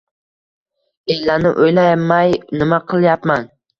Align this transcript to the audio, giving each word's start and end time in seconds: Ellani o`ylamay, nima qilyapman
Ellani 1.15 1.51
o`ylamay, 1.65 2.35
nima 2.63 2.81
qilyapman 2.93 3.47